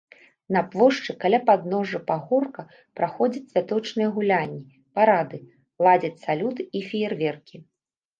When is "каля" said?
1.23-1.39